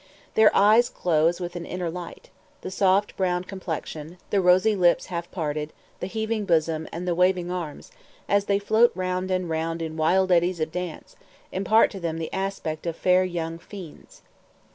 [0.33, 5.05] Their eyes glow as with an inner light; the soft brown complexion, the rosy lips
[5.13, 7.91] half parted, the heaving bosom, and the waving arms,
[8.27, 11.15] as they float round and round in wild eddies of dance,
[11.51, 14.23] impart to them the aspect of fair young fiends.